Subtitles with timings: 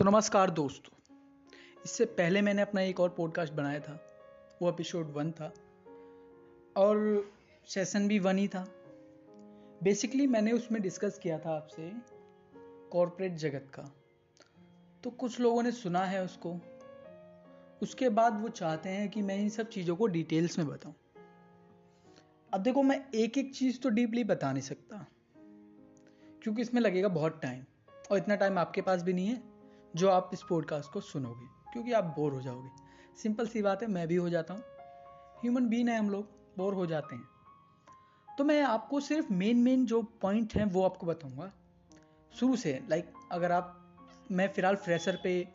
[0.00, 1.14] तो नमस्कार दोस्तों।
[1.84, 4.06] इससे पहले मैंने अपना एक और पॉडकास्ट बनाया था।
[4.62, 5.52] वो एपिसोड वन था।
[6.76, 7.28] और
[7.66, 8.64] सेशन भी वन ही था।
[9.82, 11.92] बेसिकली मैंने उसमें डिस्कस किया था आपसे
[12.92, 13.82] कॉरपोरेट जगत का।
[15.04, 16.60] तो कुछ लोगों ने सुना है उसको।
[17.82, 20.94] उसके बाद वो चाहते हैं कि मैं इन सब चीज़ों को डिटेल्स में बताऊँ।
[22.54, 25.06] अब देखो मैं एक एक चीज़ तो डीपली बता नहीं सकता।
[26.42, 27.64] क्योंकि इसमें लगेगा बहुत टाइम
[28.10, 29.49] और इतना टाइम आपके पास भी नहीं है।
[29.96, 32.68] जो आप इस पॉडकास्ट को सुनोगे, क्योंकि आप बोर हो जाओगे।
[33.22, 34.62] सिंपल सी बात है, मैं भी हो जाता हूँ।
[35.42, 37.28] ह्यूमन बीन है हम लोग बोर हो जाते हैं।
[38.38, 41.52] तो मैं आपको सिर्फ़ मेन मेन जो पॉइंट हैं, वो आपको बताऊँगा।
[42.40, 43.96] शुरू से लाइक अगर आप,
[44.30, 45.48] मैं फ़िलहाल फ्रेशर पे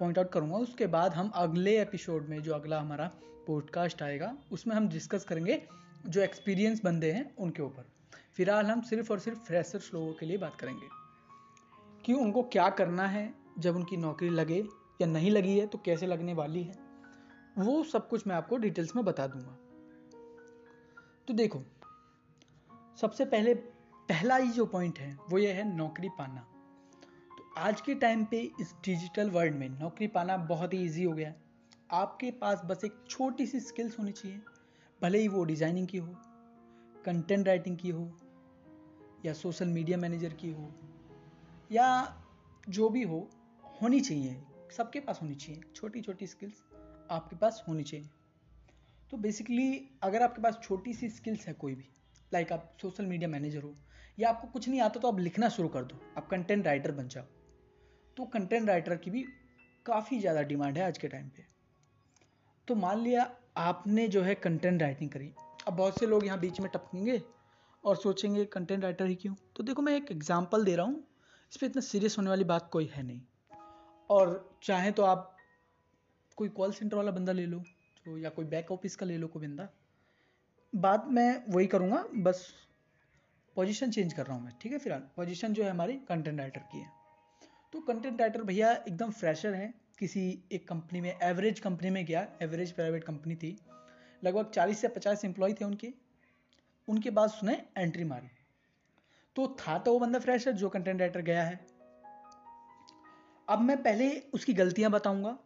[0.00, 3.10] पॉइंट आउट करूँगा, उसके बाद हम अगले एपिसोड में, जो अगला हमारा
[3.46, 5.68] पॉडकास्ट आएगा, उसमें हम डिस्कस करेंगे
[6.06, 7.82] जो एक्सपीरियंस बंदे हैं, उनके ऊपर।
[8.36, 10.86] फ़िलहाल हम सिर्फ़ और सिर्फ़ फ्रेशर्स लोगों के लिए बात करेंगे।
[12.04, 14.58] कि उनको क्या करना है जब उनकी नौकरी लगे
[15.00, 16.74] या नहीं लगी है तो कैसे लगने वाली है,
[17.58, 19.56] वो सब कुछ मैं आपको डिटेल्स में बता दूँगा।
[21.28, 21.62] तो देखो,
[22.98, 26.40] सबसे पहले, पहला ही जो पॉइंट है, वो ये है नौकरी पाना।
[27.30, 31.12] तो आज के टाइम पे इस डिजिटल वर्ल्ड में नौकरी पाना बहुत ही ईजी हो
[31.12, 31.36] गया। है
[31.92, 34.40] आपके पास बस एक छोटी सी स्किल्स होनी चाहिए,
[35.02, 36.14] भले ही वो डिज़ाइनिंग की हो
[37.04, 38.10] कंटेंट राइटिंग की हो,
[39.24, 40.70] या सोशल मीडिया मैनेजर की हो,
[41.72, 42.16] या
[42.68, 43.28] जो भी हो
[43.82, 44.36] होनी चाहिए।
[44.76, 46.62] सबके पास होनी चाहिए। छोटी छोटी स्किल्स
[47.10, 48.08] आपके पास होनी चाहिए।
[49.10, 51.88] तो बेसिकली अगर आपके पास छोटी सी स्किल्स है कोई भी
[52.32, 53.74] लाइक आप सोशल मीडिया मैनेजर हो,
[54.18, 57.08] या आपको कुछ नहीं आता तो आप लिखना शुरू कर दो। आप कंटेंट राइटर बन
[57.08, 57.24] जाओ।
[58.16, 59.24] तो कंटेंट राइटर की भी
[59.86, 61.46] काफ़ी ज़्यादा डिमांड है आज के टाइम पे।
[62.68, 65.32] तो मान लिया आपने जो है कंटेंट राइटिंग करी।
[65.68, 67.20] अब बहुत से लोग यहाँ बीच में टपकेंगे
[67.84, 69.34] और सोचेंगे कंटेंट राइटर ही क्यों?
[69.56, 71.02] तो देखो मैं एक एग्ज़ाम्पल दे रहा हूँ।
[71.52, 73.20] इस पर इतना सीरियस होने वाली बात कोई है नहीं।
[74.10, 75.36] और चाहे तो आप
[76.36, 77.58] कोई कॉल सेंटर वाला बंदा ले लो
[78.06, 79.68] तो या कोई बैक ऑफ़िस का ले लो कोई बंदा
[80.72, 82.46] बात मैं वही करूँगा, बस
[83.56, 85.00] पोजीशन चेंज कर रहा हूँ मैं, ठीक है फ़िलहाल?
[85.16, 86.90] पोजीशन जो है हमारी कंटेंट राइटर की है।
[87.72, 92.26] तो कंटेंट राइटर भैया एकदम फ्रेशर है, किसी एक कंपनी में एवरेज कंपनी में गया
[92.42, 93.56] एवरेज प्राइवेट कंपनी थी।
[94.22, 95.92] लगभग 40 से 50 एम्प्लॉय थे उनके।
[96.88, 98.28] उनके बाद उसने एंट्री मारी।
[99.36, 101.60] तो था तो वो बंदा फ्रेशर जो कंटेंट राइटर गया है।
[103.48, 105.36] अब मैं पहले उसकी गलतियाँ बताऊँगा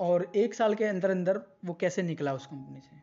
[0.00, 3.02] और एक साल के अंदर अंदर वो कैसे निकला उस कंपनी से।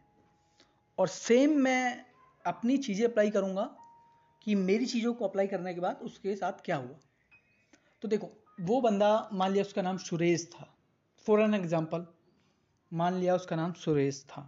[0.98, 2.06] और सेम मैं
[2.46, 3.64] अपनी चीज़ें अप्लाई करूँगा
[4.42, 6.98] कि मेरी चीज़ों को अप्लाई करने के बाद उसके साथ क्या हुआ।
[8.02, 8.30] तो देखो,
[8.62, 10.68] वो बंदा, मान लिया उसका नाम सुरेश था।
[11.26, 12.06] फॉर एन एग्ज़ाम्पल
[12.92, 14.42] मान लिया उसका नाम सुरेश था।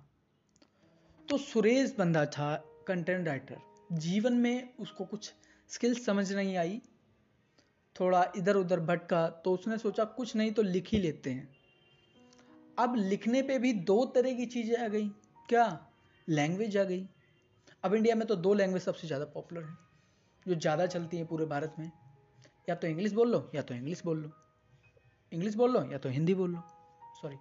[1.29, 2.55] तो सुरेश बंदा था
[2.87, 5.33] कंटेंट राइटर जीवन में उसको कुछ
[5.69, 6.81] स्किल्स समझ नहीं आई।
[7.95, 11.49] थोड़ा इधर उधर भटका तो उसने सोचा कुछ नहीं तो लिख ही लेते हैं।
[12.77, 15.07] अब लिखने पे भी दो तरह की चीज़ें आ गई।
[15.49, 15.87] क्या?
[16.27, 17.05] लैंग्वेज आ गई।
[17.83, 19.75] अब इंडिया में तो दो लैंग्वेज सबसे ज़्यादा पॉपुलर है,
[20.45, 21.91] जो ज़्यादा चलती है पूरे भारत में।
[22.69, 24.31] या तो इंग्लिश बोल लो, या तो इंग्लिश बोल लो।
[25.31, 26.63] इंग्लिश बोल लो, या तो हिंदी बोल लो।
[27.21, 27.37] सॉरी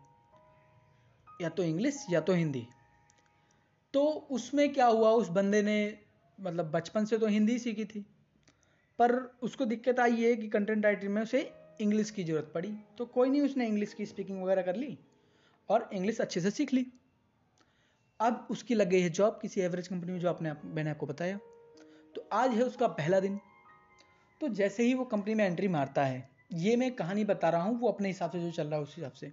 [1.40, 2.66] या तो इंग्लिश या तो हिंदी।
[3.94, 5.10] तो उसमें क्या हुआ?
[5.10, 5.98] उस बंदे ने
[6.38, 8.04] मतलब बचपन से तो हिंदी सीखी थी।
[8.98, 13.06] पर उसको दिक्कत आई है कि कंटेंट राइटिंग में उसे इंग्लिश की ज़रूरत पड़ी। तो
[13.06, 14.98] कोई नहीं, उसने इंग्लिश की स्पीकिंग वगैरह कर ली
[15.68, 16.86] और इंग्लिश अच्छे से सीख ली।
[18.20, 21.38] अब उसकी लग गई है जॉब किसी एवरेज कंपनी में जो आपने, मैंने आपको बताया।
[22.14, 23.40] तो आज है उसका पहला दिन।
[24.40, 27.78] तो जैसे ही वो कंपनी में एंट्री मारता है, ये मैं कहानी बता रहा हूँ,
[27.80, 29.32] वो अपने हिसाब से जो चल रहा है उस हिसाब से।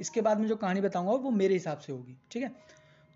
[0.00, 2.52] इसके बाद में जो कहानी बताऊँगा, वो मेरे हिसाब से होगी, ठीक है?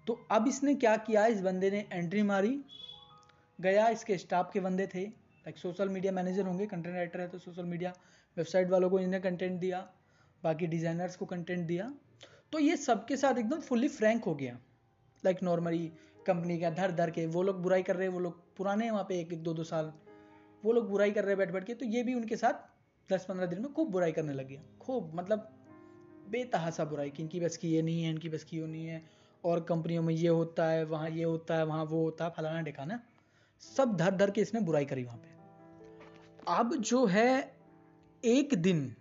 [0.06, 2.60] तो अब इसने क्या किया, इस बंदे ने एंट्री मारी,
[3.60, 7.38] गया, इसके स्टाफ के बंदे थे। लाइक सोशल मीडिया मैनेजर होंगे कंटेंट राइटर है तो
[7.38, 7.92] सोशल मीडिया
[8.36, 9.78] वेबसाइट वालों को इन्हें कंटेंट दिया,
[10.42, 11.92] बाकी डिज़ाइनर्स को कंटेंट दिया।
[12.52, 14.58] तो ये सबके साथ एकदम फुल्ली फ्रैंक हो गया।
[15.24, 15.86] लाइक नॉर्मली
[16.26, 19.04] कंपनी का धर धर के, वो लोग बुराई कर रहे हैं, वो लोग पुराने वहाँ
[19.08, 19.92] पे एक एक, दो दो साल,
[20.64, 22.66] वो लोग बुराई कर रहे हैं बैठ बैठ के तो ये भी उनके साथ
[23.10, 25.48] दस, पंद्रह दिन में खूब बुराई करने लग गया। खूब मतलब
[26.30, 29.02] बेतहासा बुराई कि इनकी बस की ये नहीं है, इनकी बस की वो नहीं है,
[29.44, 32.62] और कंपनियों में ये होता है, वहाँ ये होता है, वहाँ वो होता है, फलाना
[32.62, 33.00] ढिकाना
[33.62, 35.34] सब धर धर के इसने बुराई करी वहाँ पे।
[36.48, 37.56] अब जो है
[38.24, 38.96] एक दिन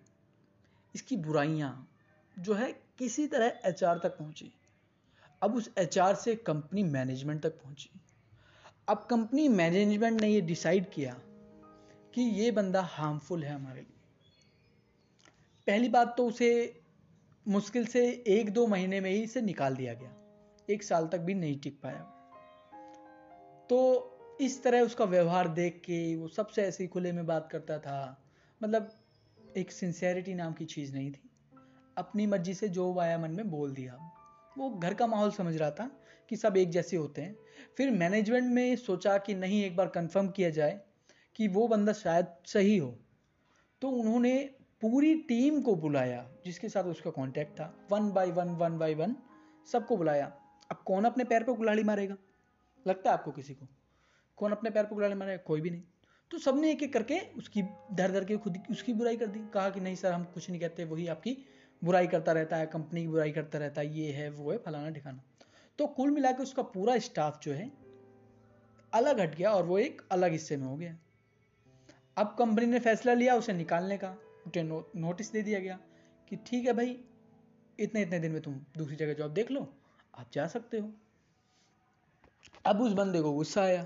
[0.96, 1.90] इसकी बुराइयाँ
[2.40, 4.54] जो है किसी तरह एचआर तक पहुँची।
[5.42, 7.90] अब उस एचआर से कंपनी मैनेजमेंट तक पहुँची।
[8.90, 11.14] अब कंपनी मैनेजमेंट ने ये डिसाइड किया
[12.14, 14.00] कि ये बंदा हार्मफुल है हमारे लिए।
[15.68, 16.82] पहली बात तो उसे
[17.48, 20.16] मुश्किल से एक दो महीने में ही इसे निकाल दिया गया।
[20.70, 22.02] एक साल तक भी नहीं टिक पाया।
[23.70, 27.80] तो इस तरह उसका व्यवहार देख के वो सबसे ऐसे ही खुले में बात करता
[27.80, 28.24] था।
[28.64, 28.92] मतलब
[29.58, 31.30] एक सिंसेरिटी नाम की चीज़ नहीं थी।
[31.98, 34.12] अपनी मर्ज़ी से जो आया मन में बोल दिया।
[34.58, 35.92] वो घर का माहौल समझ रहा था
[36.30, 37.36] कि सब एक जैसे होते हैं।
[37.78, 40.82] फिर मैनेजमेंट में सोचा कि नहीं, एक बार कंफर्म किया जाए
[41.36, 43.00] कि वो बंदा शायद सही हो।
[43.82, 48.78] तो उन्होंने पूरी टीम को बुलाया, जिसके साथ उसका कांटेक्ट था। One by one one
[48.78, 49.16] by one
[49.72, 50.26] सबको बुलाया।
[50.72, 52.18] अब कौन अपने पैर पर कुल्हाड़ी मारेगा?
[52.88, 53.68] लगता है आपको किसी को?
[54.38, 55.82] कौन अपने पैर पे कुल्हाड़ी मारेगा कोई भी नहीं।
[56.32, 57.62] तो सबने एक एक करके उसकी
[57.94, 60.60] धर धर के खुद उसकी बुराई कर दी। कहा कि नहीं सर हम कुछ नहीं
[60.62, 61.38] कहते वही आपकी
[61.82, 64.90] बुराई करता रहता है कंपनी की बुराई करता रहता है ये है वो है फलाना
[64.90, 65.24] ठिकाना।
[65.80, 67.72] तो कुल मिला के उसका पूरा स्टाफ जो है
[68.94, 70.98] अलग हट गया और वो एक अलग हिस्से में हो गया।
[72.18, 74.16] अब कंपनी ने फैसला लिया उसे निकालने का।
[74.48, 75.80] उसे नो, नोटिस दे दिया गया
[76.28, 76.98] कि ठीक है भाई
[77.80, 79.68] इतने इतने दिन में तुम दूसरी जगह जॉब देख लो
[80.18, 80.92] आप जा सकते हो।
[82.66, 83.86] अब उस बंदे को गुस्सा आया।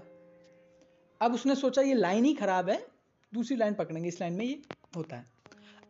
[1.21, 2.85] अब उसने सोचा, ये लाइन ही खराब है,
[3.33, 4.61] दूसरी लाइन पकड़ेंगे, इस लाइन में ये
[4.95, 5.25] होता है।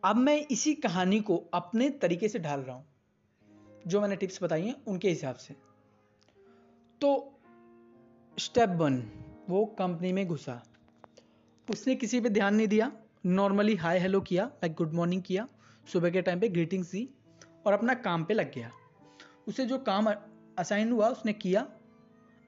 [0.03, 2.85] अब मैं इसी कहानी को अपने तरीके से ढाल रहा हूँ,
[3.87, 5.55] जो मैंने टिप्स बताई हैं उनके हिसाब से।
[7.01, 7.39] तो
[8.37, 8.97] स्टेप वन,
[9.49, 10.61] वो कंपनी में घुसा।
[11.67, 12.91] उसने किसी पे ध्यान नहीं दिया,
[13.25, 15.47] नॉर्मली हाय हेलो किया लाइक गुड मॉर्निंग किया,
[15.87, 17.09] सुबह के टाइम पे ग्रीटिंग्स दी,
[17.65, 18.71] और अपना काम पे लग गया।
[19.47, 20.13] उसे जो काम
[20.57, 21.67] असाइन हुआ, उसने किया,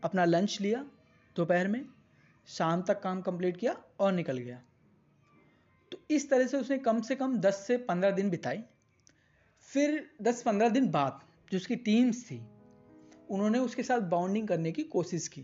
[0.04, 0.86] अपना लंच लिया
[1.36, 1.86] दोपहर में।
[2.48, 4.62] शाम तक काम कंप्लीट किया और निकल गया।
[5.92, 8.64] तो इस तरह से उसने कम से कम 10 से 15 दिन बिताए।
[9.62, 11.20] फिर 10-15 दिन बाद
[11.52, 12.42] जो उसकी टीम्स थी,
[13.30, 15.42] उन्होंने उसके साथ बाउंडिंग करने की कोशिश की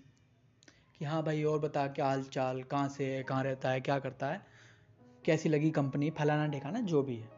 [0.99, 3.99] कि हाँ भाई और बता क्या हाल चाल कहाँ से है, कहाँ रहता है, क्या
[3.99, 4.45] करता है,
[5.25, 7.29] कैसी लगी कंपनी फलाना ठिकाना, जो भी है।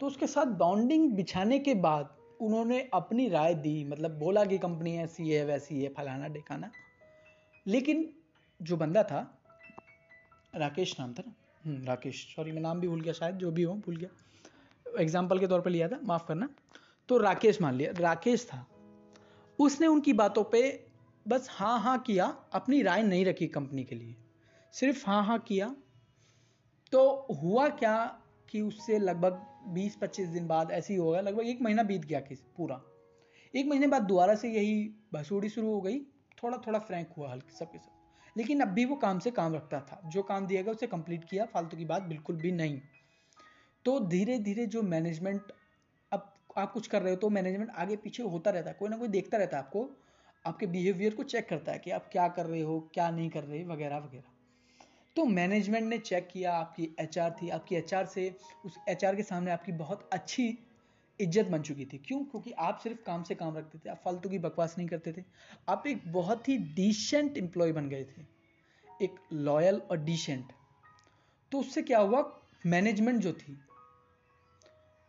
[0.00, 4.96] तो उसके साथ बाउंडिंग बिछाने के बाद उन्होंने अपनी राय दी मतलब बोला कि कंपनी
[4.98, 6.70] ऐसी है, वैसी है, फलाना ठिकाना।
[7.66, 8.14] लेकिन
[8.62, 9.40] जो बंदा था
[10.54, 11.34] राकेश नाम था ना?
[11.64, 14.08] हम्म, राकेश। सॉरी मैं नाम भी भूल गया शायद जो भी हो भूल गया।
[15.00, 16.48] एग्ज़ाम्पल के तौर पर लिया था माफ़ करना।
[17.08, 18.66] तो राकेश मान लिया राकेश था।
[19.58, 20.88] उसने उनकी बातों पे
[21.28, 24.16] बस हाँ हाँ किया अपनी राय नहीं रखी कंपनी के लिए।
[24.72, 25.76] सिर्फ़ हाँ हाँ किया।
[26.92, 28.20] तो हुआ क्या
[28.50, 32.40] कि उससे लगभग 20-25 दिन बाद ऐसे ही होगा लगभग एक महीना बीत गया किस
[32.40, 32.80] पूरा।
[33.54, 35.98] एक महीने बाद दोबारा से यही भसूड़ी शुरू हो गई।
[36.42, 37.97] थोड़ा थोड़ा फ्रैंक हुआ हल्के सबके सब।
[38.38, 41.24] लेकिन अब भी वो काम से काम रखता था। जो काम दिया गया, उसे कंप्लीट
[41.24, 42.80] किया। फालतू की बात बिल्कुल भी नहीं।
[43.84, 45.42] तो धीरे धीरे जो मैनेजमेंट
[46.12, 48.96] अब आप कुछ कर रहे हो तो मैनेजमेंट आगे पीछे होता रहता है। कोई ना
[48.96, 49.90] कोई देखता रहता है आपको।
[50.46, 53.44] आपके बिहेवियर को चेक करता है कि आप क्या कर रहे हो, क्या नहीं कर
[53.44, 54.22] रहे, वगैरह वगैरह।
[55.16, 59.50] तो मैनेजमेंट ने चेक किया। आपकी एचआर थी। आपकी एचआर से, उस एचआर के सामने
[59.50, 60.58] आपकी बहुत अच्छी
[61.20, 62.18] इज़्ज़त बन चुकी थी। क्यों?
[62.20, 65.24] क्योंकि आप सिर्फ़ काम से काम रखते थे, आप फालतू की बकवास नहीं करते थे।
[65.68, 68.26] आप एक बहुत ही डिसेंट एम्प्लॉय बन गए थे।
[69.00, 70.52] एक लॉयल और डिसेंट
[71.52, 72.22] तो उससे क्या हुआ?
[72.66, 73.58] मैनेजमेंट जो थी,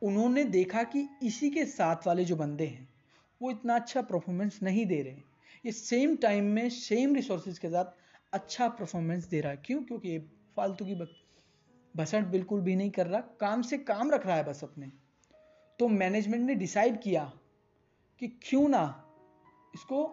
[0.01, 2.87] उन्होंने देखा कि इसी के साथ वाले जो बंदे हैं,
[3.41, 5.17] वो इतना अच्छा परफॉर्मेंस नहीं दे रहे।
[5.65, 7.97] ये सेम टाइम में सेम रिसोर्सेज के साथ
[8.33, 9.81] अच्छा परफॉर्मेंस दे रहा है। क्यों?
[9.83, 10.17] क्योंकि
[10.57, 10.95] फालतू की
[11.95, 14.91] बसंट बिल्कुल भी नहीं कर रहा। काम से काम रख रहा है बस अपने।
[15.79, 17.23] तो मैनेजमेंट ने डिसाइड किया
[18.21, 18.83] कि क्यों ना
[19.75, 20.03] इसको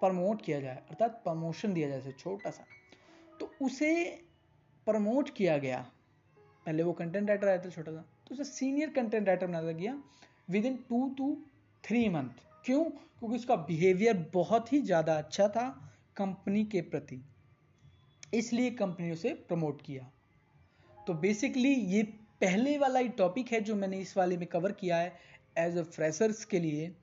[0.00, 2.64] प्रमोट किया जाए, अर्थात प्रमोशन दिया जाए छोटा सा।
[3.40, 3.92] तो उसे
[4.86, 5.78] प्रमोट किया गया।
[6.66, 9.98] पहले वो कंटेंट राइटर आया था छोटा सा तो उसे सीनियर कंटेंट राइटर बना गया
[10.66, 11.36] within two two
[11.84, 12.84] three month क्यों?
[12.84, 15.68] क्योंकि उसका बिहेवियर बहुत ही ज़्यादा अच्छा था
[16.16, 17.20] कंपनी के प्रति।
[18.34, 20.10] इसलिए कंपनी उसे प्रमोट किया।
[21.06, 22.02] तो बेसिकली ये
[22.40, 25.12] पहले वाला ही टॉपिक है जो मैंने इस वाले में कवर किया है
[25.58, 26.94] एज अ फ्रेशर्स के लिए।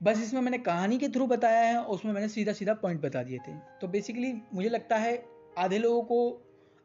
[0.00, 3.22] बस इसमें मैंने कहानी के थ्रू बताया है, और उसमें मैंने सीधा सीधा पॉइंट बता
[3.22, 5.22] दिए थे। तो बेसिकली मुझे लगता है,
[5.58, 6.40] आधे लोगों को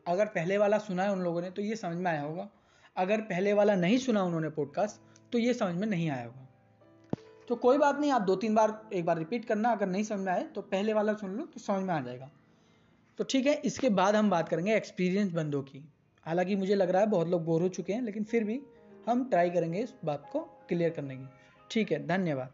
[0.05, 2.49] अगर पहले वाला सुना है उन लोगों ने तो ये समझ में आया होगा।
[2.95, 6.47] अगर पहले वाला नहीं सुना उन्होंने पॉडकास्ट तो ये समझ में नहीं आया होगा।
[7.47, 10.19] तो कोई बात नहीं, आप दो तीन बार, एक बार रिपीट करना, अगर नहीं समझ
[10.19, 12.31] में आए तो पहले वाला सुन लो तो समझ में आ जाएगा।
[13.19, 15.83] तो ठीक है, इसके बाद हम बात करेंगे एक्सपीरियंस बंदों की।
[16.29, 18.61] हालाँकि मुझे लग रहा है बहुत लोग बोर हो चुके हैं, लेकिन फिर भी
[19.07, 21.25] हम ट्राई करेंगे इस बात को क्लियर करने की।
[21.71, 22.53] ठीक है, धन्यवाद।